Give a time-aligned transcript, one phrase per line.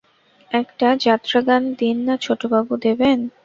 [0.51, 3.19] একটা যাত্রাগান দিন না ছোটবাবু, দেবেন?